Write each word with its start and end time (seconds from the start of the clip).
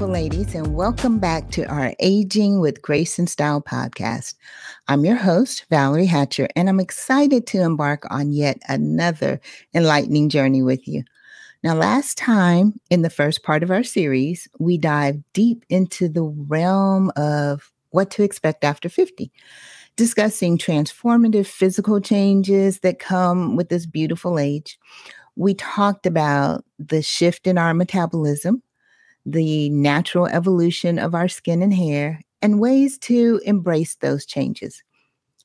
beautiful 0.00 0.14
ladies, 0.14 0.54
and 0.54 0.74
welcome 0.74 1.18
back 1.18 1.50
to 1.50 1.62
our 1.66 1.92
Aging 2.00 2.58
with 2.58 2.80
Grace 2.80 3.18
and 3.18 3.28
Style 3.28 3.60
podcast. 3.60 4.32
I'm 4.88 5.04
your 5.04 5.16
host, 5.16 5.66
Valerie 5.68 6.06
Hatcher, 6.06 6.48
and 6.56 6.70
I'm 6.70 6.80
excited 6.80 7.46
to 7.48 7.60
embark 7.60 8.06
on 8.10 8.32
yet 8.32 8.56
another 8.66 9.42
enlightening 9.74 10.30
journey 10.30 10.62
with 10.62 10.88
you. 10.88 11.04
Now, 11.62 11.74
last 11.74 12.16
time 12.16 12.80
in 12.88 13.02
the 13.02 13.10
first 13.10 13.42
part 13.42 13.62
of 13.62 13.70
our 13.70 13.82
series, 13.82 14.48
we 14.58 14.78
dived 14.78 15.22
deep 15.34 15.66
into 15.68 16.08
the 16.08 16.24
realm 16.24 17.12
of 17.16 17.70
what 17.90 18.10
to 18.12 18.22
expect 18.22 18.64
after 18.64 18.88
50, 18.88 19.30
discussing 19.96 20.56
transformative 20.56 21.46
physical 21.46 22.00
changes 22.00 22.80
that 22.80 23.00
come 23.00 23.54
with 23.54 23.68
this 23.68 23.84
beautiful 23.84 24.38
age. 24.38 24.78
We 25.36 25.52
talked 25.52 26.06
about 26.06 26.64
the 26.78 27.02
shift 27.02 27.46
in 27.46 27.58
our 27.58 27.74
metabolism 27.74 28.62
the 29.30 29.70
natural 29.70 30.26
evolution 30.26 30.98
of 30.98 31.14
our 31.14 31.28
skin 31.28 31.62
and 31.62 31.74
hair, 31.74 32.20
and 32.42 32.60
ways 32.60 32.98
to 32.98 33.40
embrace 33.44 33.96
those 33.96 34.24
changes. 34.26 34.82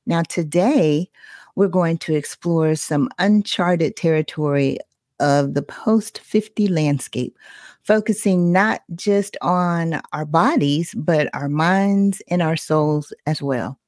Now, 0.06 0.22
today, 0.22 1.10
we're 1.56 1.68
going 1.68 1.98
to 2.00 2.16
explore 2.16 2.76
some 2.76 3.10
uncharted 3.18 3.96
territory 3.96 4.78
of 5.20 5.54
the 5.54 5.62
post 5.62 6.20
50 6.20 6.68
landscape, 6.68 7.38
focusing 7.84 8.52
not 8.52 8.82
just 8.96 9.38
on 9.42 10.02
our 10.14 10.26
bodies, 10.26 10.94
but 10.98 11.30
our 11.34 11.50
minds 11.50 12.22
and 12.28 12.42
our 12.42 12.58
souls 12.58 13.14
as 13.26 13.42
well. 13.42 13.80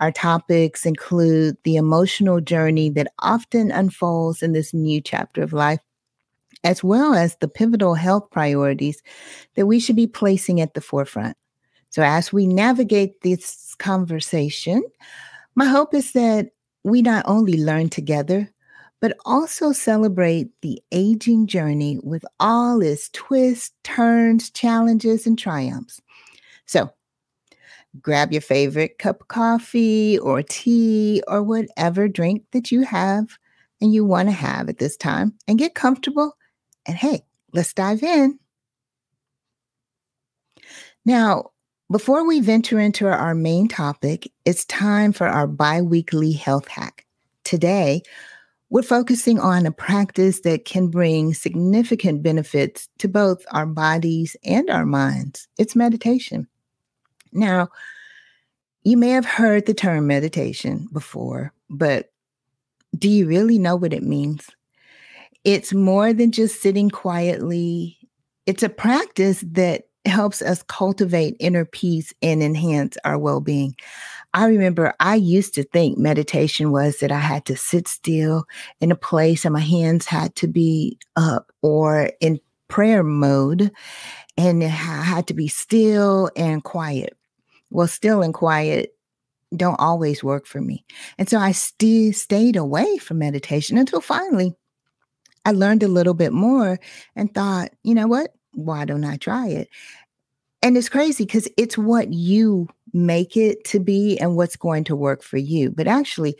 Our 0.00 0.12
topics 0.12 0.84
include 0.84 1.56
the 1.64 1.76
emotional 1.76 2.40
journey 2.40 2.90
that 2.90 3.12
often 3.20 3.70
unfolds 3.70 4.42
in 4.42 4.52
this 4.52 4.74
new 4.74 5.00
chapter 5.00 5.42
of 5.42 5.52
life, 5.52 5.80
as 6.66 6.82
well 6.82 7.14
as 7.14 7.36
the 7.36 7.46
pivotal 7.46 7.94
health 7.94 8.28
priorities 8.30 9.00
that 9.54 9.66
we 9.66 9.78
should 9.78 9.94
be 9.94 10.08
placing 10.08 10.60
at 10.60 10.74
the 10.74 10.80
forefront. 10.80 11.36
So, 11.90 12.02
as 12.02 12.32
we 12.32 12.46
navigate 12.46 13.20
this 13.22 13.76
conversation, 13.78 14.82
my 15.54 15.66
hope 15.66 15.94
is 15.94 16.12
that 16.12 16.50
we 16.82 17.02
not 17.02 17.24
only 17.28 17.62
learn 17.62 17.88
together, 17.88 18.52
but 19.00 19.16
also 19.24 19.70
celebrate 19.70 20.48
the 20.62 20.82
aging 20.90 21.46
journey 21.46 22.00
with 22.02 22.24
all 22.40 22.82
its 22.82 23.10
twists, 23.10 23.72
turns, 23.84 24.50
challenges, 24.50 25.24
and 25.24 25.38
triumphs. 25.38 26.02
So, 26.66 26.90
grab 28.02 28.32
your 28.32 28.42
favorite 28.42 28.98
cup 28.98 29.20
of 29.20 29.28
coffee 29.28 30.18
or 30.18 30.42
tea 30.42 31.22
or 31.28 31.44
whatever 31.44 32.08
drink 32.08 32.42
that 32.50 32.72
you 32.72 32.82
have 32.82 33.38
and 33.80 33.94
you 33.94 34.04
want 34.04 34.28
to 34.28 34.32
have 34.32 34.68
at 34.68 34.78
this 34.78 34.96
time 34.96 35.32
and 35.46 35.60
get 35.60 35.76
comfortable 35.76 36.36
and 36.86 36.96
hey, 36.96 37.24
let's 37.52 37.72
dive 37.72 38.02
in. 38.02 38.38
Now, 41.04 41.50
before 41.90 42.26
we 42.26 42.40
venture 42.40 42.80
into 42.80 43.06
our 43.06 43.34
main 43.34 43.68
topic, 43.68 44.30
it's 44.44 44.64
time 44.64 45.12
for 45.12 45.26
our 45.26 45.46
bi 45.46 45.80
weekly 45.80 46.32
health 46.32 46.66
hack. 46.66 47.06
Today, 47.44 48.02
we're 48.70 48.82
focusing 48.82 49.38
on 49.38 49.66
a 49.66 49.70
practice 49.70 50.40
that 50.40 50.64
can 50.64 50.88
bring 50.88 51.32
significant 51.32 52.24
benefits 52.24 52.88
to 52.98 53.08
both 53.08 53.44
our 53.52 53.66
bodies 53.66 54.36
and 54.44 54.68
our 54.68 54.84
minds. 54.84 55.46
It's 55.56 55.76
meditation. 55.76 56.48
Now, 57.32 57.68
you 58.82 58.96
may 58.96 59.10
have 59.10 59.26
heard 59.26 59.66
the 59.66 59.74
term 59.74 60.08
meditation 60.08 60.88
before, 60.92 61.52
but 61.70 62.10
do 62.98 63.08
you 63.08 63.26
really 63.26 63.58
know 63.58 63.76
what 63.76 63.92
it 63.92 64.02
means? 64.02 64.48
It's 65.46 65.72
more 65.72 66.12
than 66.12 66.32
just 66.32 66.60
sitting 66.60 66.90
quietly. 66.90 67.96
It's 68.46 68.64
a 68.64 68.68
practice 68.68 69.44
that 69.52 69.84
helps 70.04 70.42
us 70.42 70.64
cultivate 70.64 71.36
inner 71.38 71.64
peace 71.64 72.12
and 72.20 72.42
enhance 72.42 72.96
our 73.04 73.16
well 73.16 73.40
being. 73.40 73.76
I 74.34 74.46
remember 74.46 74.92
I 74.98 75.14
used 75.14 75.54
to 75.54 75.62
think 75.62 75.98
meditation 75.98 76.72
was 76.72 76.98
that 76.98 77.12
I 77.12 77.20
had 77.20 77.44
to 77.44 77.56
sit 77.56 77.86
still 77.86 78.44
in 78.80 78.90
a 78.90 78.96
place 78.96 79.44
and 79.44 79.52
my 79.52 79.60
hands 79.60 80.06
had 80.06 80.34
to 80.34 80.48
be 80.48 80.98
up 81.14 81.52
or 81.62 82.10
in 82.20 82.40
prayer 82.66 83.04
mode 83.04 83.70
and 84.36 84.64
I 84.64 84.66
had 84.66 85.28
to 85.28 85.34
be 85.34 85.46
still 85.46 86.28
and 86.34 86.64
quiet. 86.64 87.16
Well, 87.70 87.86
still 87.86 88.20
and 88.20 88.34
quiet 88.34 88.96
don't 89.54 89.78
always 89.78 90.24
work 90.24 90.44
for 90.44 90.60
me. 90.60 90.84
And 91.18 91.28
so 91.28 91.38
I 91.38 91.52
still 91.52 92.12
stayed 92.12 92.56
away 92.56 92.98
from 92.98 93.18
meditation 93.18 93.78
until 93.78 94.00
finally 94.00 94.56
I 95.46 95.52
learned 95.52 95.84
a 95.84 95.88
little 95.88 96.12
bit 96.12 96.32
more 96.32 96.80
and 97.14 97.32
thought, 97.32 97.70
you 97.84 97.94
know 97.94 98.08
what? 98.08 98.34
Why 98.52 98.84
don't 98.84 99.04
I 99.04 99.16
try 99.16 99.46
it? 99.46 99.68
And 100.60 100.76
it's 100.76 100.88
crazy 100.88 101.24
because 101.24 101.48
it's 101.56 101.78
what 101.78 102.12
you 102.12 102.68
make 102.92 103.36
it 103.36 103.62
to 103.66 103.78
be 103.78 104.18
and 104.18 104.34
what's 104.34 104.56
going 104.56 104.82
to 104.84 104.96
work 104.96 105.22
for 105.22 105.36
you. 105.36 105.70
But 105.70 105.86
actually, 105.86 106.36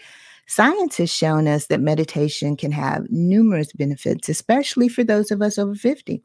science 0.49 0.97
has 0.97 1.09
shown 1.09 1.47
us 1.47 1.69
that 1.69 1.81
meditation 1.81 2.56
can 2.56 2.72
have 2.72 3.06
numerous 3.09 3.72
benefits, 3.72 4.28
especially 4.28 4.89
for 4.89 5.05
those 5.05 5.31
of 5.31 5.41
us 5.41 5.56
over 5.56 5.77
50. 5.77 6.21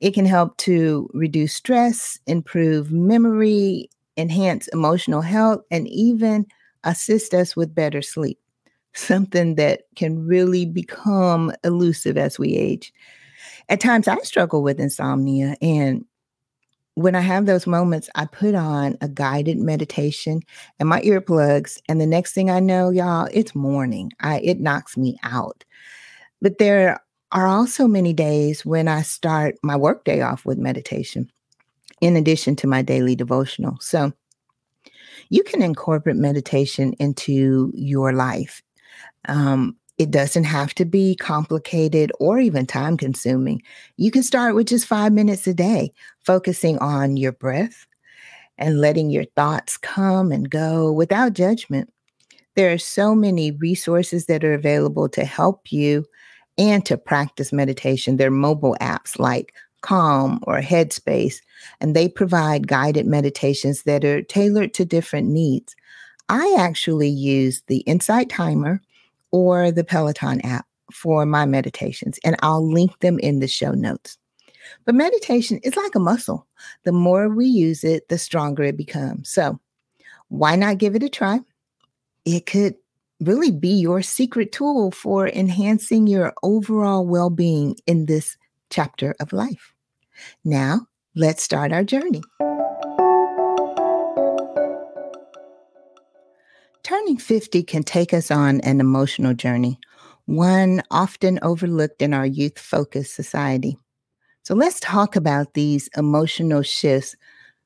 It 0.00 0.14
can 0.14 0.24
help 0.24 0.56
to 0.58 1.10
reduce 1.12 1.52
stress, 1.52 2.18
improve 2.26 2.90
memory, 2.92 3.90
enhance 4.16 4.68
emotional 4.68 5.20
health, 5.20 5.60
and 5.70 5.86
even 5.88 6.46
assist 6.82 7.34
us 7.34 7.54
with 7.54 7.74
better 7.74 8.00
sleep 8.00 8.38
something 8.96 9.54
that 9.56 9.82
can 9.94 10.26
really 10.26 10.66
become 10.66 11.52
elusive 11.64 12.16
as 12.16 12.38
we 12.38 12.54
age. 12.54 12.92
At 13.68 13.80
times, 13.80 14.08
I 14.08 14.18
struggle 14.18 14.62
with 14.62 14.80
insomnia. 14.80 15.56
And 15.60 16.04
when 16.94 17.14
I 17.14 17.20
have 17.20 17.46
those 17.46 17.66
moments, 17.66 18.08
I 18.14 18.26
put 18.26 18.54
on 18.54 18.96
a 19.00 19.08
guided 19.08 19.58
meditation 19.58 20.40
and 20.78 20.88
my 20.88 21.02
earplugs. 21.02 21.78
And 21.88 22.00
the 22.00 22.06
next 22.06 22.32
thing 22.32 22.50
I 22.50 22.60
know, 22.60 22.90
y'all, 22.90 23.28
it's 23.32 23.54
morning. 23.54 24.12
I, 24.20 24.40
it 24.40 24.60
knocks 24.60 24.96
me 24.96 25.18
out. 25.22 25.64
But 26.40 26.58
there 26.58 27.00
are 27.32 27.46
also 27.46 27.86
many 27.86 28.12
days 28.12 28.64
when 28.64 28.88
I 28.88 29.02
start 29.02 29.56
my 29.62 29.76
workday 29.76 30.22
off 30.22 30.46
with 30.46 30.58
meditation, 30.58 31.30
in 32.00 32.16
addition 32.16 32.56
to 32.56 32.66
my 32.66 32.82
daily 32.82 33.16
devotional. 33.16 33.76
So, 33.80 34.12
you 35.28 35.42
can 35.42 35.60
incorporate 35.60 36.16
meditation 36.16 36.92
into 37.00 37.72
your 37.74 38.12
life 38.12 38.62
um, 39.28 39.76
it 39.98 40.10
doesn't 40.10 40.44
have 40.44 40.74
to 40.74 40.84
be 40.84 41.16
complicated 41.16 42.12
or 42.20 42.38
even 42.38 42.66
time 42.66 42.96
consuming. 42.96 43.62
You 43.96 44.10
can 44.10 44.22
start 44.22 44.54
with 44.54 44.68
just 44.68 44.86
five 44.86 45.12
minutes 45.12 45.46
a 45.46 45.54
day, 45.54 45.92
focusing 46.24 46.78
on 46.78 47.16
your 47.16 47.32
breath 47.32 47.86
and 48.58 48.80
letting 48.80 49.10
your 49.10 49.24
thoughts 49.36 49.76
come 49.76 50.32
and 50.32 50.50
go 50.50 50.92
without 50.92 51.32
judgment. 51.32 51.92
There 52.54 52.72
are 52.72 52.78
so 52.78 53.14
many 53.14 53.52
resources 53.52 54.26
that 54.26 54.44
are 54.44 54.54
available 54.54 55.08
to 55.10 55.24
help 55.24 55.72
you 55.72 56.06
and 56.58 56.84
to 56.86 56.96
practice 56.96 57.52
meditation. 57.52 58.16
There 58.16 58.28
are 58.28 58.30
mobile 58.30 58.76
apps 58.80 59.18
like 59.18 59.54
Calm 59.82 60.40
or 60.42 60.60
Headspace, 60.60 61.36
and 61.80 61.94
they 61.94 62.08
provide 62.08 62.66
guided 62.66 63.06
meditations 63.06 63.82
that 63.82 64.04
are 64.04 64.22
tailored 64.22 64.72
to 64.74 64.84
different 64.84 65.28
needs. 65.28 65.76
I 66.28 66.56
actually 66.58 67.08
use 67.08 67.62
the 67.66 67.78
Insight 67.78 68.28
Timer 68.28 68.80
or 69.30 69.70
the 69.70 69.84
Peloton 69.84 70.40
app 70.42 70.66
for 70.92 71.26
my 71.26 71.46
meditations, 71.46 72.18
and 72.24 72.36
I'll 72.42 72.66
link 72.66 72.98
them 73.00 73.18
in 73.18 73.40
the 73.40 73.48
show 73.48 73.72
notes. 73.72 74.18
But 74.84 74.94
meditation 74.94 75.58
is 75.62 75.76
like 75.76 75.94
a 75.94 76.00
muscle. 76.00 76.46
The 76.84 76.92
more 76.92 77.28
we 77.28 77.46
use 77.46 77.84
it, 77.84 78.08
the 78.08 78.18
stronger 78.18 78.64
it 78.64 78.76
becomes. 78.76 79.28
So, 79.28 79.60
why 80.28 80.56
not 80.56 80.78
give 80.78 80.96
it 80.96 81.02
a 81.02 81.08
try? 81.08 81.40
It 82.24 82.46
could 82.46 82.74
really 83.20 83.52
be 83.52 83.68
your 83.68 84.02
secret 84.02 84.52
tool 84.52 84.90
for 84.90 85.28
enhancing 85.28 86.06
your 86.06 86.34
overall 86.42 87.06
well 87.06 87.30
being 87.30 87.76
in 87.86 88.06
this 88.06 88.36
chapter 88.70 89.14
of 89.20 89.32
life. 89.32 89.72
Now, 90.44 90.86
let's 91.14 91.42
start 91.42 91.72
our 91.72 91.84
journey. 91.84 92.22
Turning 96.86 97.18
50 97.18 97.64
can 97.64 97.82
take 97.82 98.14
us 98.14 98.30
on 98.30 98.60
an 98.60 98.78
emotional 98.78 99.34
journey, 99.34 99.76
one 100.26 100.84
often 100.92 101.40
overlooked 101.42 102.00
in 102.00 102.14
our 102.14 102.24
youth 102.24 102.60
focused 102.60 103.16
society. 103.16 103.76
So 104.44 104.54
let's 104.54 104.78
talk 104.78 105.16
about 105.16 105.54
these 105.54 105.88
emotional 105.96 106.62
shifts, 106.62 107.16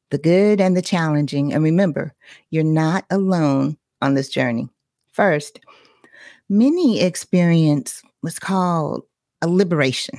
the 0.09 0.17
good 0.17 0.59
and 0.59 0.75
the 0.75 0.81
challenging. 0.81 1.53
And 1.53 1.63
remember, 1.63 2.15
you're 2.49 2.65
not 2.65 3.05
alone 3.11 3.77
on 4.01 4.15
this 4.15 4.31
journey. 4.31 4.71
First, 5.13 5.61
many 6.49 7.03
experience 7.03 8.03
what's 8.23 8.39
called 8.39 9.03
a 9.43 9.49
liberation. 9.49 10.19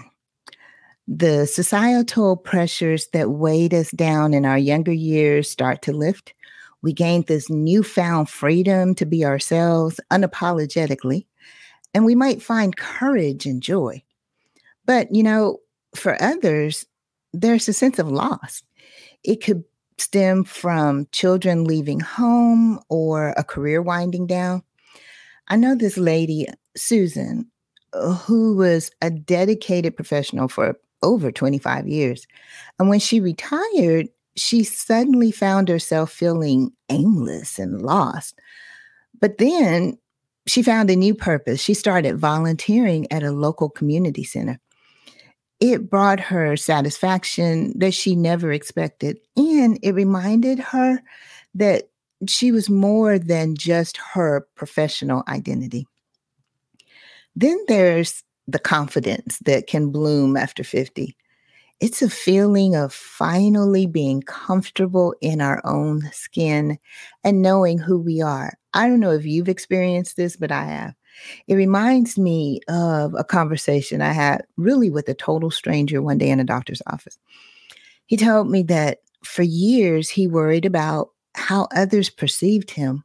The 1.08 1.48
societal 1.48 2.38
pressures 2.38 3.08
that 3.14 3.32
weighed 3.32 3.74
us 3.74 3.90
down 3.90 4.36
in 4.36 4.46
our 4.46 4.60
younger 4.60 4.94
years 4.94 5.50
start 5.50 5.82
to 5.82 5.92
lift 5.92 6.36
we 6.82 6.94
gained 6.94 7.28
this 7.28 7.50
newfound 7.50 8.30
freedom 8.30 8.96
to 8.96 9.06
be 9.06 9.26
ourselves 9.26 10.00
unapologetically, 10.12 11.26
and 11.94 12.06
we 12.06 12.16
might 12.16 12.42
find 12.42 12.76
courage 12.76 13.46
and 13.46 13.62
joy. 13.62 14.02
But, 14.86 15.14
you 15.14 15.24
know, 15.24 15.60
for 15.96 16.22
others, 16.22 16.86
there's 17.34 17.68
a 17.70 17.74
sense 17.74 18.00
of 18.00 18.12
loss. 18.12 18.64
It 19.24 19.44
could 19.44 19.64
stem 19.98 20.44
from 20.44 21.08
children 21.12 21.64
leaving 21.64 22.00
home 22.00 22.80
or 22.90 23.30
a 23.38 23.44
career 23.44 23.82
winding 23.82 24.26
down. 24.28 24.64
I 25.48 25.58
know 25.58 25.76
this 25.76 25.98
lady, 25.98 26.48
Susan, 26.76 27.52
who 27.94 28.56
was 28.56 28.90
a 29.02 29.12
dedicated 29.12 29.96
professional 29.96 30.48
for 30.48 30.80
over 31.04 31.32
25 31.32 31.88
years. 31.88 32.26
And 32.80 32.90
when 32.90 33.00
she 33.00 33.20
retired, 33.20 34.08
she 34.36 34.64
suddenly 34.64 35.32
found 35.32 35.70
herself 35.70 36.12
feeling 36.12 36.72
aimless 36.90 37.60
and 37.60 37.82
lost. 37.82 38.40
But 39.20 39.38
then 39.38 39.98
she 40.48 40.64
found 40.64 40.90
a 40.90 40.96
new 40.96 41.14
purpose. 41.14 41.62
She 41.62 41.74
started 41.74 42.18
volunteering 42.18 43.12
at 43.12 43.24
a 43.24 43.32
local 43.32 43.70
community 43.70 44.24
center. 44.24 44.60
It 45.60 45.90
brought 45.90 46.20
her 46.20 46.58
satisfaction 46.58 47.78
that 47.78 47.94
she 47.94 48.16
never 48.16 48.52
expected, 48.52 49.20
and 49.38 49.78
it 49.84 49.94
reminded 49.94 50.58
her 50.60 51.02
that 51.54 51.90
she 52.28 52.52
was 52.52 52.70
more 52.70 53.20
than 53.20 53.56
just 53.56 53.98
her 54.14 54.48
professional 54.56 55.24
identity. 55.28 55.88
Then 57.36 57.64
there's 57.68 58.24
the 58.48 58.60
confidence 58.60 59.38
that 59.46 59.68
can 59.68 59.92
bloom 59.92 60.36
after 60.36 60.64
50. 60.64 61.16
It's 61.82 62.04
a 62.04 62.10
feeling 62.10 62.76
of 62.76 62.94
finally 62.94 63.88
being 63.88 64.22
comfortable 64.22 65.16
in 65.20 65.42
our 65.42 65.60
own 65.66 66.04
skin 66.14 66.78
and 67.24 67.42
knowing 67.42 67.80
who 67.80 68.00
we 68.00 68.22
are. 68.22 68.54
I 68.76 68.88
don't 68.88 69.00
know 69.00 69.12
if 69.12 69.26
you've 69.26 69.50
experienced 69.50 70.16
this, 70.16 70.36
but 70.36 70.52
I 70.52 70.64
have. 70.66 70.94
It 71.48 71.56
reminds 71.56 72.20
me 72.20 72.62
of 72.68 73.16
a 73.18 73.24
conversation 73.24 74.00
I 74.00 74.14
had 74.14 74.46
really 74.58 74.92
with 74.92 75.10
a 75.10 75.16
total 75.16 75.50
stranger 75.50 76.04
one 76.04 76.20
day 76.20 76.30
in 76.30 76.40
a 76.40 76.44
doctor's 76.44 76.84
office. 76.86 77.18
He 78.06 78.16
told 78.16 78.48
me 78.48 78.62
that 78.64 79.00
for 79.24 79.42
years 79.42 80.08
he 80.08 80.28
worried 80.28 80.66
about 80.66 81.10
how 81.34 81.68
others 81.76 82.12
perceived 82.12 82.70
him. 82.70 83.04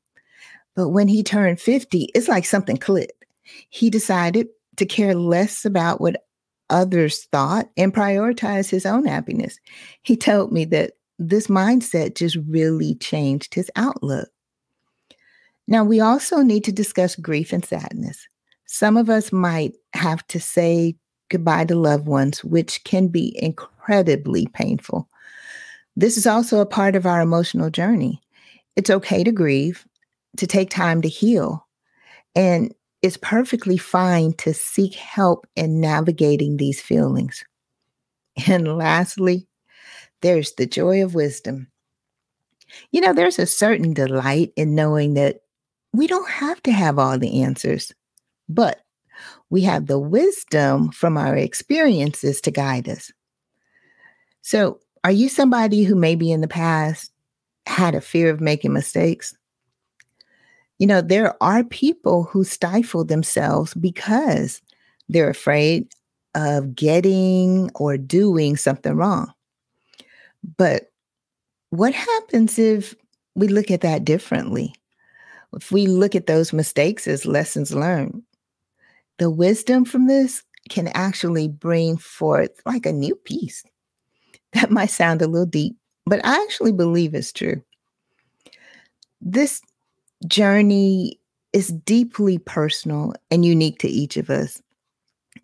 But 0.74 0.90
when 0.90 1.08
he 1.08 1.22
turned 1.22 1.60
50, 1.62 2.10
it's 2.14 2.28
like 2.28 2.44
something 2.44 2.76
clicked. 2.76 3.24
He 3.70 3.88
decided 3.88 4.48
to 4.76 4.84
care 4.84 5.14
less 5.14 5.64
about 5.64 5.98
what 5.98 6.25
others 6.70 7.24
thought 7.32 7.68
and 7.76 7.94
prioritize 7.94 8.70
his 8.70 8.86
own 8.86 9.04
happiness. 9.06 9.58
He 10.02 10.16
told 10.16 10.52
me 10.52 10.64
that 10.66 10.92
this 11.18 11.46
mindset 11.46 12.16
just 12.16 12.36
really 12.48 12.94
changed 12.96 13.54
his 13.54 13.70
outlook. 13.76 14.28
Now, 15.68 15.84
we 15.84 16.00
also 16.00 16.42
need 16.42 16.64
to 16.64 16.72
discuss 16.72 17.16
grief 17.16 17.52
and 17.52 17.64
sadness. 17.64 18.28
Some 18.66 18.96
of 18.96 19.10
us 19.10 19.32
might 19.32 19.72
have 19.94 20.26
to 20.28 20.38
say 20.40 20.96
goodbye 21.28 21.64
to 21.64 21.74
loved 21.74 22.06
ones, 22.06 22.44
which 22.44 22.84
can 22.84 23.08
be 23.08 23.36
incredibly 23.42 24.46
painful. 24.48 25.08
This 25.96 26.16
is 26.16 26.26
also 26.26 26.60
a 26.60 26.66
part 26.66 26.94
of 26.94 27.06
our 27.06 27.20
emotional 27.20 27.70
journey. 27.70 28.20
It's 28.76 28.90
okay 28.90 29.24
to 29.24 29.32
grieve, 29.32 29.86
to 30.36 30.46
take 30.46 30.70
time 30.70 31.02
to 31.02 31.08
heal. 31.08 31.66
And 32.34 32.74
it's 33.06 33.16
perfectly 33.16 33.76
fine 33.76 34.32
to 34.32 34.52
seek 34.52 34.94
help 34.94 35.46
in 35.54 35.80
navigating 35.80 36.56
these 36.56 36.80
feelings. 36.80 37.44
And 38.48 38.76
lastly, 38.76 39.46
there's 40.20 40.52
the 40.54 40.66
joy 40.66 41.02
of 41.02 41.14
wisdom. 41.14 41.68
You 42.90 43.00
know, 43.00 43.14
there's 43.14 43.38
a 43.38 43.46
certain 43.46 43.94
delight 43.94 44.52
in 44.56 44.74
knowing 44.74 45.14
that 45.14 45.40
we 45.94 46.06
don't 46.06 46.28
have 46.28 46.62
to 46.64 46.72
have 46.72 46.98
all 46.98 47.18
the 47.18 47.42
answers, 47.42 47.92
but 48.46 48.82
we 49.48 49.62
have 49.62 49.86
the 49.86 49.98
wisdom 49.98 50.90
from 50.90 51.16
our 51.16 51.34
experiences 51.34 52.42
to 52.42 52.50
guide 52.50 52.88
us. 52.90 53.10
So, 54.42 54.80
are 55.02 55.12
you 55.12 55.30
somebody 55.30 55.84
who 55.84 55.94
maybe 55.94 56.30
in 56.30 56.42
the 56.42 56.48
past 56.48 57.10
had 57.66 57.94
a 57.94 58.02
fear 58.02 58.28
of 58.28 58.40
making 58.42 58.74
mistakes? 58.74 59.34
You 60.78 60.86
know, 60.86 61.00
there 61.00 61.40
are 61.42 61.64
people 61.64 62.24
who 62.24 62.44
stifle 62.44 63.04
themselves 63.04 63.74
because 63.74 64.60
they're 65.08 65.30
afraid 65.30 65.88
of 66.34 66.74
getting 66.74 67.70
or 67.74 67.96
doing 67.96 68.56
something 68.56 68.94
wrong. 68.94 69.32
But 70.56 70.90
what 71.70 71.94
happens 71.94 72.58
if 72.58 72.94
we 73.34 73.48
look 73.48 73.70
at 73.70 73.80
that 73.80 74.04
differently? 74.04 74.74
If 75.54 75.72
we 75.72 75.86
look 75.86 76.14
at 76.14 76.26
those 76.26 76.52
mistakes 76.52 77.08
as 77.08 77.24
lessons 77.24 77.74
learned, 77.74 78.22
the 79.18 79.30
wisdom 79.30 79.84
from 79.84 80.06
this 80.06 80.42
can 80.68 80.88
actually 80.88 81.48
bring 81.48 81.96
forth 81.96 82.50
like 82.66 82.84
a 82.84 82.92
new 82.92 83.14
peace. 83.14 83.64
That 84.52 84.70
might 84.70 84.90
sound 84.90 85.22
a 85.22 85.26
little 85.26 85.46
deep, 85.46 85.76
but 86.04 86.24
I 86.24 86.34
actually 86.42 86.72
believe 86.72 87.14
it's 87.14 87.32
true. 87.32 87.62
This 89.20 89.60
journey 90.26 91.20
is 91.52 91.68
deeply 91.68 92.38
personal 92.38 93.14
and 93.30 93.44
unique 93.44 93.78
to 93.80 93.88
each 93.88 94.16
of 94.16 94.30
us. 94.30 94.62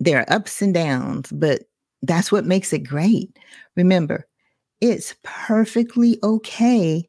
There 0.01 0.19
are 0.19 0.33
ups 0.33 0.63
and 0.63 0.75
downs, 0.75 1.31
but 1.33 1.63
that's 2.03 2.33
what 2.33 2.45
makes 2.45 2.73
it 2.73 2.81
great. 2.81 3.37
Remember, 3.77 4.27
it's 4.81 5.15
perfectly 5.23 6.19
okay 6.23 7.09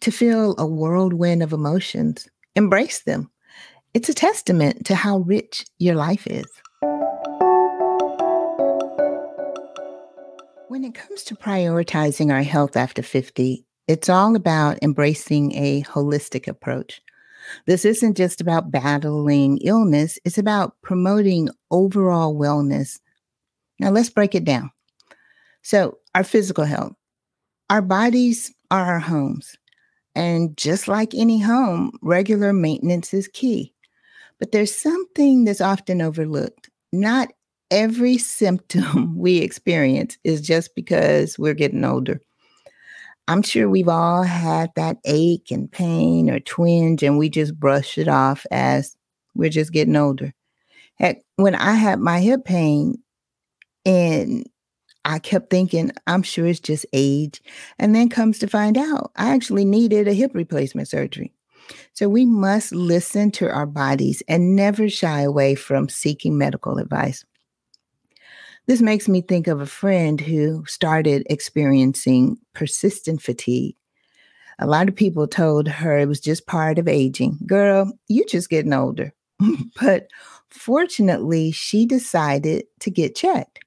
to 0.00 0.10
feel 0.10 0.54
a 0.58 0.66
whirlwind 0.66 1.42
of 1.42 1.52
emotions. 1.52 2.28
Embrace 2.54 3.02
them. 3.02 3.30
It's 3.94 4.08
a 4.08 4.14
testament 4.14 4.84
to 4.86 4.94
how 4.94 5.18
rich 5.18 5.64
your 5.78 5.94
life 5.94 6.26
is. 6.26 6.46
When 10.68 10.84
it 10.84 10.94
comes 10.94 11.22
to 11.24 11.34
prioritizing 11.34 12.32
our 12.32 12.42
health 12.42 12.76
after 12.76 13.02
50, 13.02 13.65
it's 13.88 14.08
all 14.08 14.34
about 14.36 14.78
embracing 14.82 15.54
a 15.54 15.82
holistic 15.82 16.48
approach. 16.48 17.00
This 17.66 17.84
isn't 17.84 18.16
just 18.16 18.40
about 18.40 18.70
battling 18.70 19.58
illness, 19.58 20.18
it's 20.24 20.38
about 20.38 20.74
promoting 20.82 21.48
overall 21.70 22.34
wellness. 22.34 22.98
Now, 23.78 23.90
let's 23.90 24.10
break 24.10 24.34
it 24.34 24.44
down. 24.44 24.70
So, 25.62 25.98
our 26.14 26.24
physical 26.24 26.64
health, 26.64 26.94
our 27.70 27.82
bodies 27.82 28.52
are 28.70 28.84
our 28.84 28.98
homes. 28.98 29.56
And 30.14 30.56
just 30.56 30.88
like 30.88 31.14
any 31.14 31.38
home, 31.38 31.92
regular 32.00 32.52
maintenance 32.52 33.12
is 33.12 33.28
key. 33.28 33.74
But 34.38 34.52
there's 34.52 34.74
something 34.74 35.44
that's 35.44 35.60
often 35.60 36.00
overlooked. 36.00 36.70
Not 36.92 37.28
every 37.70 38.16
symptom 38.18 39.18
we 39.18 39.38
experience 39.38 40.16
is 40.24 40.40
just 40.40 40.74
because 40.74 41.38
we're 41.38 41.54
getting 41.54 41.84
older. 41.84 42.20
I'm 43.28 43.42
sure 43.42 43.68
we've 43.68 43.88
all 43.88 44.22
had 44.22 44.70
that 44.76 44.98
ache 45.04 45.50
and 45.50 45.70
pain 45.70 46.30
or 46.30 46.40
twinge, 46.40 47.02
and 47.02 47.18
we 47.18 47.28
just 47.28 47.58
brush 47.58 47.98
it 47.98 48.08
off 48.08 48.46
as 48.50 48.96
we're 49.34 49.50
just 49.50 49.72
getting 49.72 49.96
older. 49.96 50.32
Heck, 50.94 51.22
when 51.36 51.54
I 51.54 51.72
had 51.72 51.98
my 51.98 52.20
hip 52.20 52.44
pain, 52.44 53.02
and 53.84 54.48
I 55.04 55.20
kept 55.20 55.50
thinking, 55.50 55.92
I'm 56.08 56.24
sure 56.24 56.46
it's 56.46 56.58
just 56.58 56.84
age. 56.92 57.40
And 57.78 57.94
then 57.94 58.08
comes 58.08 58.40
to 58.40 58.48
find 58.48 58.76
out, 58.76 59.12
I 59.16 59.32
actually 59.32 59.64
needed 59.64 60.08
a 60.08 60.12
hip 60.12 60.32
replacement 60.34 60.88
surgery. 60.88 61.32
So 61.92 62.08
we 62.08 62.26
must 62.26 62.74
listen 62.74 63.30
to 63.32 63.48
our 63.48 63.66
bodies 63.66 64.22
and 64.28 64.56
never 64.56 64.88
shy 64.88 65.20
away 65.20 65.54
from 65.54 65.88
seeking 65.88 66.36
medical 66.36 66.78
advice. 66.78 67.24
This 68.66 68.82
makes 68.82 69.08
me 69.08 69.20
think 69.20 69.46
of 69.46 69.60
a 69.60 69.66
friend 69.66 70.20
who 70.20 70.64
started 70.66 71.24
experiencing 71.30 72.36
persistent 72.52 73.22
fatigue. 73.22 73.76
A 74.58 74.66
lot 74.66 74.88
of 74.88 74.96
people 74.96 75.28
told 75.28 75.68
her 75.68 75.98
it 75.98 76.08
was 76.08 76.20
just 76.20 76.46
part 76.46 76.78
of 76.78 76.88
aging. 76.88 77.38
Girl, 77.46 77.92
you're 78.08 78.26
just 78.26 78.50
getting 78.50 78.72
older. 78.72 79.14
but 79.80 80.08
fortunately, 80.50 81.52
she 81.52 81.86
decided 81.86 82.64
to 82.80 82.90
get 82.90 83.14
checked. 83.14 83.60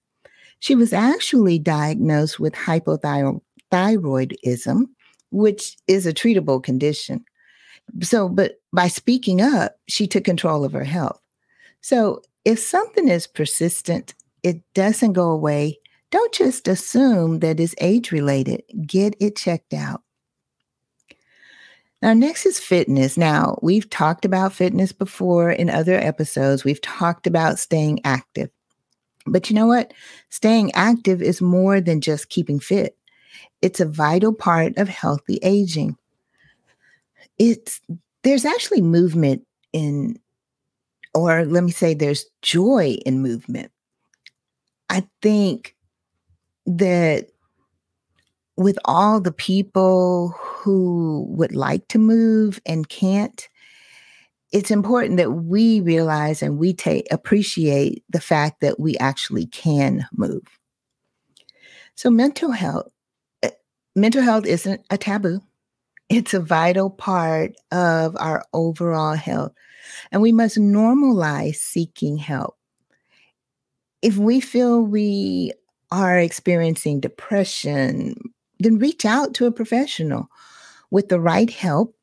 She 0.59 0.75
was 0.75 0.91
actually 0.91 1.59
diagnosed 1.59 2.37
with 2.39 2.53
hypothyroidism, 2.53 4.83
which 5.31 5.77
is 5.87 6.05
a 6.05 6.13
treatable 6.13 6.61
condition. 6.61 7.23
So, 8.01 8.27
but 8.27 8.59
by 8.73 8.89
speaking 8.89 9.39
up, 9.41 9.77
she 9.87 10.07
took 10.07 10.25
control 10.25 10.65
of 10.65 10.73
her 10.73 10.83
health. 10.83 11.21
So, 11.81 12.21
if 12.45 12.59
something 12.59 13.07
is 13.07 13.25
persistent 13.27 14.13
it 14.43 14.61
doesn't 14.73 15.13
go 15.13 15.29
away, 15.29 15.79
don't 16.11 16.33
just 16.33 16.67
assume 16.67 17.39
that 17.39 17.59
it's 17.59 17.75
age 17.79 18.11
related. 18.11 18.63
Get 18.85 19.15
it 19.19 19.35
checked 19.35 19.73
out. 19.73 20.01
Now, 22.01 22.13
next 22.13 22.45
is 22.45 22.59
fitness. 22.59 23.17
Now, 23.17 23.59
we've 23.61 23.89
talked 23.89 24.23
about 24.23 24.53
fitness 24.53 24.91
before 24.91 25.51
in 25.51 25.69
other 25.69 25.95
episodes. 25.95 26.63
We've 26.63 26.81
talked 26.81 27.27
about 27.27 27.59
staying 27.59 27.99
active. 28.05 28.49
But 29.25 29.49
you 29.49 29.55
know 29.55 29.67
what? 29.67 29.93
Staying 30.29 30.71
active 30.73 31.21
is 31.21 31.41
more 31.41 31.81
than 31.81 32.01
just 32.01 32.29
keeping 32.29 32.59
fit, 32.59 32.97
it's 33.61 33.79
a 33.79 33.85
vital 33.85 34.33
part 34.33 34.77
of 34.77 34.87
healthy 34.87 35.39
aging. 35.43 35.97
It's 37.37 37.81
there's 38.23 38.45
actually 38.45 38.81
movement 38.81 39.45
in, 39.73 40.17
or 41.13 41.45
let 41.45 41.63
me 41.63 41.71
say, 41.71 41.93
there's 41.93 42.25
joy 42.41 42.97
in 43.05 43.21
movement. 43.21 43.71
I 44.89 45.07
think 45.21 45.75
that 46.65 47.27
with 48.57 48.77
all 48.85 49.21
the 49.21 49.31
people 49.31 50.33
who 50.37 51.25
would 51.29 51.55
like 51.55 51.87
to 51.89 51.97
move 51.97 52.59
and 52.65 52.89
can't, 52.89 53.47
it's 54.51 54.71
important 54.71 55.17
that 55.17 55.31
we 55.31 55.79
realize 55.79 56.41
and 56.41 56.57
we 56.57 56.73
take 56.73 57.07
appreciate 57.11 58.03
the 58.09 58.19
fact 58.19 58.61
that 58.61 58.79
we 58.79 58.97
actually 58.97 59.45
can 59.45 60.05
move. 60.11 60.43
So 61.95 62.09
mental 62.09 62.51
health 62.51 62.91
eh, 63.43 63.51
mental 63.95 64.21
health 64.21 64.45
isn't 64.45 64.81
a 64.89 64.97
taboo. 64.97 65.41
It's 66.09 66.33
a 66.33 66.39
vital 66.39 66.89
part 66.89 67.53
of 67.71 68.17
our 68.19 68.43
overall 68.53 69.15
health. 69.15 69.53
And 70.11 70.21
we 70.21 70.31
must 70.31 70.57
normalize 70.57 71.55
seeking 71.55 72.17
help. 72.17 72.58
If 74.01 74.17
we 74.17 74.39
feel 74.39 74.81
we 74.81 75.53
are 75.91 76.17
experiencing 76.17 76.99
depression, 76.99 78.15
then 78.59 78.79
reach 78.79 79.05
out 79.05 79.33
to 79.35 79.45
a 79.45 79.51
professional. 79.51 80.29
With 80.91 81.09
the 81.09 81.19
right 81.19 81.49
help, 81.49 81.95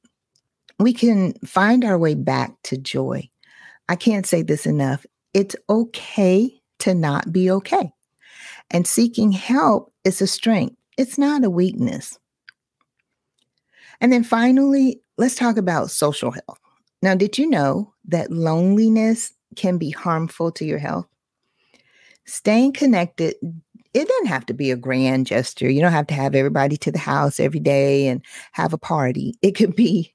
we 0.79 0.93
can 0.93 1.35
find 1.45 1.85
our 1.85 1.99
way 1.99 2.15
back 2.15 2.53
to 2.65 2.77
joy. 2.77 3.29
I 3.89 3.97
can't 3.97 4.27
say 4.27 4.43
this 4.43 4.67
enough. 4.67 5.07
It's 5.33 5.57
okay 5.69 6.61
to 6.81 6.95
not 6.95 7.33
be 7.33 7.51
okay. 7.51 7.93
And 8.71 8.87
seeking 8.87 9.33
help 9.33 9.93
is 10.05 10.21
a 10.21 10.27
strength, 10.27 10.77
it's 10.97 11.19
not 11.19 11.45
a 11.45 11.51
weakness. 11.51 12.19
And 14.01 14.13
then 14.13 14.25
finally, 14.25 15.01
let's 15.17 15.35
talk 15.35 15.57
about 15.57 15.91
social 15.91 16.31
health. 16.31 16.61
Now, 17.03 17.15
did 17.15 17.39
you 17.39 17.49
know 17.49 17.95
that 18.07 18.31
loneliness 18.31 19.33
can 19.55 19.79
be 19.79 19.91
harmful 19.91 20.53
to 20.53 20.65
your 20.65 20.79
health? 20.79 21.07
Staying 22.27 22.73
connected, 22.73 23.35
it 23.95 24.09
doesn't 24.09 24.27
have 24.27 24.45
to 24.47 24.55
be 24.55 24.71
a 24.71 24.77
grand 24.77 25.27
gesture. 25.27 25.71
You 25.71 25.81
don't 25.81 25.93
have 25.93 26.09
to 26.09 26.15
have 26.15 26.35
everybody 26.35 26.77
to 26.79 26.91
the 26.91 26.99
house 26.99 27.41
every 27.41 27.61
day 27.61 28.09
and 28.09 28.23
have 28.53 28.73
a 28.73 28.79
party. 28.79 29.35
It 29.43 29.53
could 29.53 29.75
be 29.77 30.13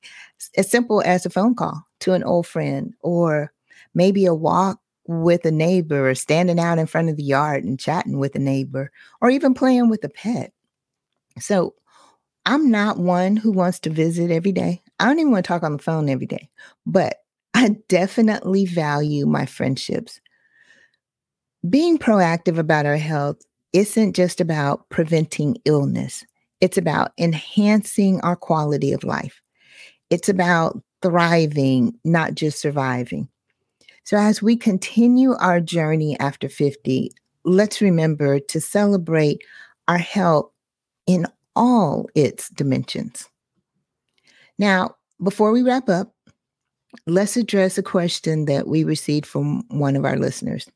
as 0.58 0.70
simple 0.70 1.02
as 1.06 1.26
a 1.26 1.30
phone 1.30 1.56
call 1.56 1.84
to 2.02 2.14
an 2.14 2.24
old 2.24 2.48
friend 2.48 2.94
or 3.02 3.52
maybe 3.94 4.26
a 4.26 4.36
walk 4.36 4.80
with 5.08 5.46
a 5.46 5.52
neighbor 5.52 6.10
or 6.10 6.16
standing 6.16 6.60
out 6.60 6.78
in 6.80 6.86
front 6.86 7.10
of 7.10 7.18
the 7.18 7.24
yard 7.24 7.64
and 7.64 7.80
chatting 7.80 8.20
with 8.20 8.36
a 8.36 8.40
neighbor 8.40 8.92
or 9.22 9.30
even 9.30 9.54
playing 9.54 9.90
with 9.90 10.04
a 10.04 10.10
pet. 10.10 10.54
So, 11.40 11.76
I'm 12.46 12.72
not 12.72 12.98
one 12.98 13.38
who 13.38 13.52
wants 13.52 13.80
to 13.82 13.90
visit 13.90 14.32
every 14.32 14.52
day. 14.52 14.82
I 15.00 15.06
don't 15.06 15.20
even 15.20 15.32
want 15.32 15.46
to 15.46 15.48
talk 15.48 15.64
on 15.64 15.74
the 15.74 15.84
phone 15.84 16.10
every 16.10 16.26
day, 16.26 16.50
but 16.86 17.18
I 17.54 17.78
definitely 17.88 18.66
value 18.66 19.26
my 19.28 19.46
friendships. 19.46 20.20
Being 21.70 22.00
proactive 22.00 22.58
about 22.58 22.88
our 22.88 22.98
health 22.98 23.38
isn't 23.72 24.14
just 24.14 24.42
about 24.42 24.90
preventing 24.90 25.58
illness, 25.66 26.26
it's 26.60 26.78
about 26.78 27.12
enhancing 27.18 28.20
our 28.22 28.36
quality 28.36 28.92
of 28.92 29.04
life. 29.04 29.42
It's 30.10 30.28
about 30.30 30.82
thriving, 31.02 31.94
not 32.04 32.36
just 32.36 32.60
surviving. 32.60 33.30
So, 34.04 34.18
as 34.18 34.42
we 34.42 34.56
continue 34.56 35.34
our 35.36 35.60
journey 35.60 36.20
after 36.20 36.50
50, 36.50 37.12
let's 37.46 37.82
remember 37.82 38.40
to 38.40 38.60
celebrate 38.60 39.42
our 39.88 40.00
health 40.00 40.52
in 41.06 41.28
all 41.56 42.10
its 42.16 42.50
dimensions. 42.50 43.30
Now, 44.58 44.96
before 45.24 45.52
we 45.52 45.62
wrap 45.62 45.90
up, 45.90 46.14
let's 47.06 47.38
address 47.38 47.78
a 47.78 47.84
question 47.84 48.46
that 48.46 48.68
we 48.68 48.84
received 48.84 49.26
from 49.26 49.64
one 49.70 49.96
of 49.96 50.06
our 50.06 50.18
listeners. 50.18 50.68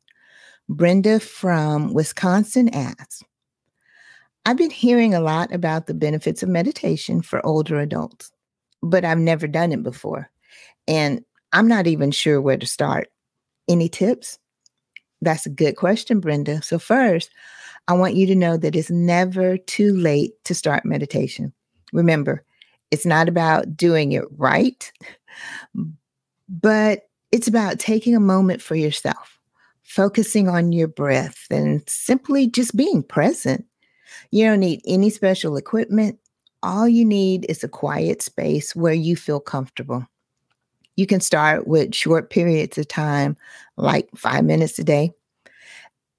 Brenda 0.67 1.19
from 1.19 1.93
Wisconsin 1.93 2.69
asks 2.69 3.23
I've 4.45 4.57
been 4.57 4.71
hearing 4.71 5.15
a 5.15 5.19
lot 5.19 5.51
about 5.53 5.87
the 5.87 5.93
benefits 5.95 6.43
of 6.43 6.49
meditation 6.49 7.21
for 7.21 7.43
older 7.45 7.79
adults, 7.79 8.31
but 8.83 9.03
I've 9.03 9.17
never 9.17 9.47
done 9.47 9.71
it 9.71 9.81
before. 9.81 10.29
And 10.87 11.23
I'm 11.51 11.67
not 11.67 11.87
even 11.87 12.11
sure 12.11 12.39
where 12.41 12.57
to 12.57 12.67
start. 12.67 13.09
Any 13.67 13.89
tips? 13.89 14.37
That's 15.21 15.47
a 15.47 15.49
good 15.49 15.75
question, 15.77 16.19
Brenda. 16.19 16.61
So, 16.61 16.77
first, 16.77 17.31
I 17.87 17.93
want 17.93 18.15
you 18.15 18.27
to 18.27 18.35
know 18.35 18.57
that 18.57 18.75
it's 18.75 18.91
never 18.91 19.57
too 19.57 19.95
late 19.95 20.33
to 20.43 20.53
start 20.53 20.85
meditation. 20.85 21.53
Remember, 21.93 22.43
it's 22.91 23.05
not 23.05 23.27
about 23.27 23.75
doing 23.75 24.11
it 24.11 24.25
right, 24.37 24.91
but 26.47 27.09
it's 27.31 27.47
about 27.47 27.79
taking 27.79 28.15
a 28.15 28.19
moment 28.19 28.61
for 28.61 28.75
yourself, 28.75 29.34
focusing 29.85 30.49
on 30.49 30.73
your 30.73 30.87
breath, 30.87 31.45
and 31.49 31.81
simply 31.87 32.47
just 32.47 32.75
being 32.75 33.01
present. 33.01 33.65
You 34.31 34.45
don't 34.45 34.59
need 34.59 34.81
any 34.85 35.09
special 35.09 35.55
equipment. 35.55 36.19
All 36.63 36.87
you 36.87 37.05
need 37.05 37.45
is 37.47 37.63
a 37.63 37.69
quiet 37.69 38.21
space 38.21 38.75
where 38.75 38.93
you 38.93 39.15
feel 39.15 39.39
comfortable. 39.39 40.05
You 40.97 41.05
can 41.05 41.21
start 41.21 41.67
with 41.67 41.93
short 41.93 42.29
periods 42.29 42.77
of 42.77 42.87
time, 42.87 43.37
like 43.77 44.09
five 44.15 44.43
minutes 44.43 44.79
a 44.79 44.83
day. 44.83 45.11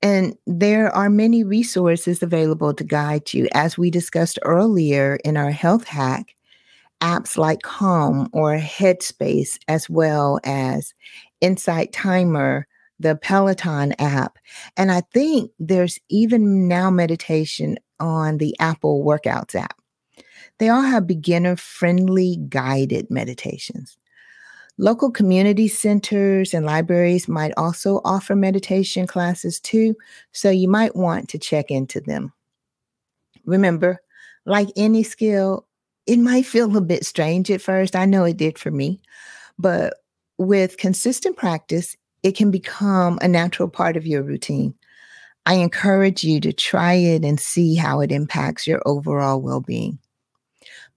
And 0.03 0.37
there 0.47 0.95
are 0.95 1.11
many 1.11 1.43
resources 1.43 2.23
available 2.23 2.73
to 2.75 2.85
guide 2.85 3.35
you. 3.35 3.49
As 3.55 3.77
we 3.77 3.91
discussed 3.91 4.39
earlier 4.43 5.19
in 5.25 5.37
our 5.37 5.51
health 5.51 5.85
hack, 5.85 6.37
apps 7.01 7.37
like 7.37 7.63
Calm 7.63 8.29
or 8.33 8.57
Headspace, 8.57 9.59
as 9.67 9.91
well 9.91 10.39
as 10.45 10.95
Insight 11.41 11.93
Timer, 11.93 12.69
the 12.99 13.17
Peloton 13.17 13.95
app. 13.99 14.39
And 14.77 14.91
I 14.91 15.03
think 15.13 15.51
there's 15.59 15.99
even 16.09 16.69
now 16.69 16.91
meditation 16.91 17.79
on 18.01 18.39
the 18.39 18.57
Apple 18.59 19.05
Workouts 19.05 19.55
app. 19.55 19.79
They 20.59 20.69
all 20.69 20.83
have 20.83 21.07
beginner 21.07 21.57
friendly 21.57 22.39
guided 22.49 23.11
meditations. 23.11 23.99
Local 24.79 25.11
community 25.11 25.69
centers 25.69 26.53
and 26.53 26.67
libraries 26.67 27.29
might 27.29 27.53
also 27.57 28.01
offer 28.05 28.37
meditation 28.37 29.07
classes 29.07 29.59
too, 29.59 29.97
so 30.33 30.51
you 30.51 30.69
might 30.69 30.95
want 30.95 31.31
to 31.31 31.39
check 31.39 31.71
into 31.71 32.01
them. 32.01 32.33
Remember, 33.47 34.01
like 34.45 34.69
any 34.77 35.03
skill, 35.03 35.67
it 36.07 36.19
might 36.19 36.45
feel 36.45 36.77
a 36.77 36.81
bit 36.83 37.07
strange 37.07 37.51
at 37.51 37.63
first. 37.63 37.97
I 37.97 38.05
know 38.05 38.25
it 38.25 38.37
did 38.37 38.59
for 38.59 38.71
me, 38.71 39.01
but 39.59 39.95
with 40.37 40.77
consistent 40.77 41.37
practice, 41.37 41.97
it 42.27 42.35
can 42.35 42.51
become 42.51 43.21
a 43.23 43.29
natural 43.29 43.69
part 43.69 43.97
of 43.97 44.05
your 44.05 44.21
routine. 44.21 44.75
I 45.47 45.55
encourage 45.55 46.25
you 46.25 46.41
to 46.41 46.53
try 46.53 46.95
it 46.95 47.25
and 47.25 47.39
see 47.39 47.77
how 47.77 48.01
it 48.01 48.11
impacts 48.11 48.67
your 48.67 48.83
overall 48.85 49.41
well 49.41 49.61
being. 49.61 50.01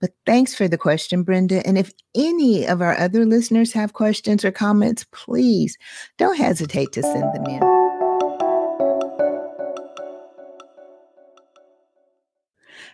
But 0.02 0.10
thanks 0.26 0.56
for 0.56 0.68
the 0.68 0.78
question, 0.78 1.22
Brenda. 1.22 1.64
And 1.68 1.78
if 1.78 1.94
any 2.16 2.66
of 2.66 2.82
our 2.82 2.98
other 2.98 3.28
listeners 3.28 3.74
have 3.74 3.94
questions 3.94 4.44
or 4.44 4.52
comments, 4.52 5.06
please 5.12 5.78
don't 6.18 6.36
hesitate 6.36 6.94
to 6.94 7.04
send 7.04 7.32
them 7.36 7.46
in. 7.46 7.62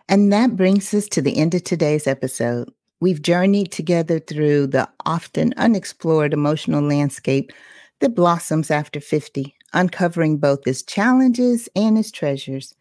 And 0.09 0.33
that 0.33 0.57
brings 0.57 0.93
us 0.93 1.07
to 1.07 1.21
the 1.21 1.37
end 1.37 1.55
of 1.55 1.63
today's 1.63 2.05
episode. 2.05 2.69
We've 2.99 3.21
journeyed 3.21 3.71
together 3.71 4.19
through 4.19 4.67
the 4.67 4.89
often 5.05 5.53
unexplored 5.55 6.33
emotional 6.33 6.81
landscape 6.81 7.53
that 7.99 8.15
blossoms 8.15 8.71
after 8.71 8.99
50, 8.99 9.55
uncovering 9.73 10.37
both 10.37 10.67
its 10.67 10.83
challenges 10.83 11.69
and 11.75 11.97
its 11.97 12.11
treasures. 12.11 12.73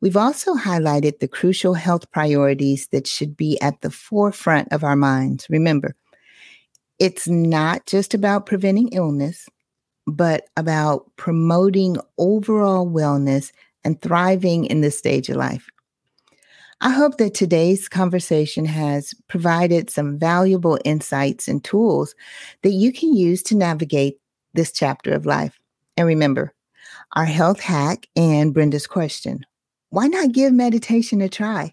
We've 0.00 0.16
also 0.16 0.54
highlighted 0.54 1.18
the 1.18 1.28
crucial 1.28 1.74
health 1.74 2.10
priorities 2.10 2.88
that 2.88 3.06
should 3.06 3.36
be 3.36 3.60
at 3.60 3.80
the 3.80 3.90
forefront 3.90 4.72
of 4.72 4.84
our 4.84 4.96
minds. 4.96 5.46
Remember, 5.48 5.94
it's 6.98 7.28
not 7.28 7.86
just 7.86 8.14
about 8.14 8.46
preventing 8.46 8.88
illness, 8.88 9.48
but 10.06 10.48
about 10.56 11.10
promoting 11.16 11.96
overall 12.18 12.86
wellness 12.86 13.50
and 13.84 14.00
thriving 14.00 14.64
in 14.64 14.80
this 14.80 14.98
stage 14.98 15.28
of 15.28 15.36
life. 15.36 15.68
I 16.80 16.90
hope 16.90 17.16
that 17.18 17.34
today's 17.34 17.88
conversation 17.88 18.66
has 18.66 19.14
provided 19.28 19.88
some 19.88 20.18
valuable 20.18 20.78
insights 20.84 21.48
and 21.48 21.64
tools 21.64 22.14
that 22.62 22.72
you 22.72 22.92
can 22.92 23.14
use 23.14 23.42
to 23.44 23.56
navigate 23.56 24.18
this 24.54 24.72
chapter 24.72 25.12
of 25.12 25.26
life. 25.26 25.58
And 25.96 26.06
remember, 26.06 26.54
our 27.12 27.24
health 27.24 27.60
hack 27.60 28.06
and 28.16 28.54
Brenda's 28.54 28.86
question 28.86 29.44
why 29.90 30.08
not 30.08 30.32
give 30.32 30.52
meditation 30.52 31.20
a 31.20 31.28
try? 31.28 31.72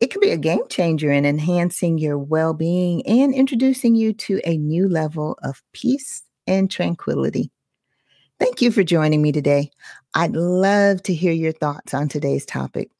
It 0.00 0.10
could 0.10 0.22
be 0.22 0.30
a 0.30 0.38
game 0.38 0.66
changer 0.68 1.12
in 1.12 1.26
enhancing 1.26 1.98
your 1.98 2.16
well 2.16 2.54
being 2.54 3.06
and 3.06 3.34
introducing 3.34 3.94
you 3.94 4.14
to 4.14 4.40
a 4.44 4.56
new 4.56 4.88
level 4.88 5.38
of 5.42 5.62
peace 5.72 6.22
and 6.46 6.70
tranquility. 6.70 7.50
Thank 8.38 8.60
you 8.60 8.70
for 8.70 8.82
joining 8.82 9.22
me 9.22 9.32
today. 9.32 9.70
I'd 10.14 10.36
love 10.36 11.02
to 11.04 11.14
hear 11.14 11.32
your 11.32 11.52
thoughts 11.52 11.94
on 11.94 12.08
today's 12.08 12.44
topic. 12.44 12.90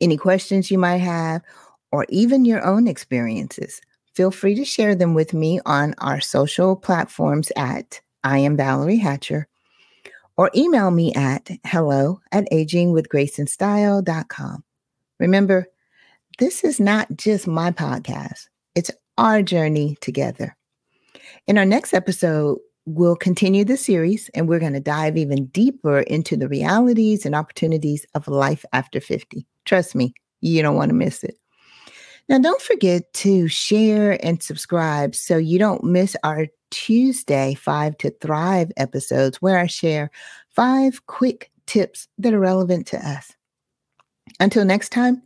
Any 0.00 0.16
questions 0.16 0.70
you 0.70 0.78
might 0.78 0.98
have, 0.98 1.42
or 1.90 2.06
even 2.08 2.44
your 2.44 2.64
own 2.64 2.86
experiences, 2.86 3.80
feel 4.14 4.30
free 4.30 4.54
to 4.54 4.64
share 4.64 4.94
them 4.94 5.14
with 5.14 5.34
me 5.34 5.60
on 5.66 5.94
our 5.98 6.20
social 6.20 6.76
platforms 6.76 7.50
at 7.56 8.00
I 8.24 8.38
am 8.38 8.56
Valerie 8.56 8.96
Hatcher 8.96 9.46
or 10.36 10.50
email 10.56 10.90
me 10.90 11.14
at 11.14 11.48
hello 11.64 12.20
at 12.32 12.50
agingwithgraceandstyle.com. 12.50 14.64
Remember, 15.20 15.68
this 16.38 16.64
is 16.64 16.80
not 16.80 17.14
just 17.16 17.46
my 17.46 17.70
podcast, 17.70 18.48
it's 18.74 18.90
our 19.18 19.42
journey 19.42 19.98
together. 20.00 20.56
In 21.46 21.58
our 21.58 21.66
next 21.66 21.94
episode, 21.94 22.58
we'll 22.86 23.14
continue 23.14 23.64
the 23.64 23.76
series 23.76 24.28
and 24.34 24.48
we're 24.48 24.58
going 24.58 24.72
to 24.72 24.80
dive 24.80 25.16
even 25.16 25.46
deeper 25.46 26.00
into 26.00 26.36
the 26.36 26.48
realities 26.48 27.24
and 27.24 27.32
opportunities 27.34 28.04
of 28.14 28.26
life 28.26 28.64
after 28.72 29.00
50. 29.00 29.46
Trust 29.64 29.94
me, 29.94 30.12
you 30.40 30.60
don't 30.62 30.76
want 30.76 30.88
to 30.88 30.94
miss 30.94 31.22
it. 31.22 31.38
Now, 32.28 32.38
don't 32.38 32.62
forget 32.62 33.12
to 33.14 33.48
share 33.48 34.24
and 34.24 34.42
subscribe 34.42 35.14
so 35.14 35.36
you 35.36 35.58
don't 35.58 35.84
miss 35.84 36.16
our 36.24 36.46
Tuesday 36.74 37.54
Five 37.54 37.96
to 37.98 38.10
Thrive 38.10 38.72
episodes, 38.76 39.40
where 39.40 39.58
I 39.58 39.66
share 39.66 40.10
five 40.50 41.06
quick 41.06 41.50
tips 41.66 42.08
that 42.18 42.34
are 42.34 42.40
relevant 42.40 42.86
to 42.88 42.98
us. 42.98 43.32
Until 44.40 44.64
next 44.64 44.90
time, 44.90 45.22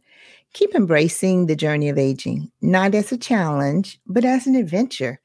keep 0.53 0.75
embracing 0.75 1.47
the 1.47 1.57
journey 1.57 1.89
of 1.89 1.97
aging, 1.99 2.53
not 2.61 2.95
as 2.95 3.11
a 3.13 3.17
challenge, 3.17 3.99
but 4.07 4.25
as 4.25 4.47
an 4.47 4.55
adventure. 4.55 5.21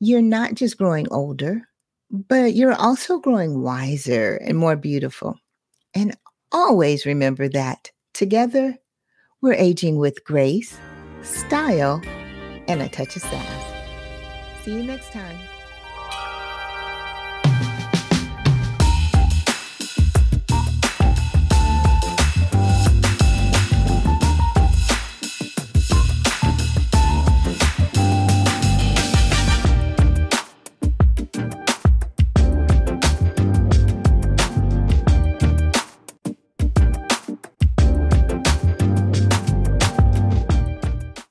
You're 0.00 0.20
not 0.20 0.54
just 0.54 0.78
growing 0.78 1.06
older, 1.12 1.62
but 2.10 2.54
you're 2.54 2.74
also 2.74 3.18
growing 3.18 3.62
wiser 3.62 4.36
and 4.36 4.58
more 4.58 4.76
beautiful. 4.76 5.38
And 5.94 6.16
always 6.50 7.06
remember 7.06 7.48
that 7.50 7.92
together, 8.14 8.76
we're 9.40 9.54
aging 9.54 9.98
with 9.98 10.24
grace 10.24 10.76
style, 11.22 12.02
and 12.68 12.82
a 12.82 12.88
touch 12.88 13.16
of 13.16 13.22
sass. 13.22 13.71
See 14.62 14.74
you 14.74 14.84
next 14.84 15.10
time. 15.10 15.36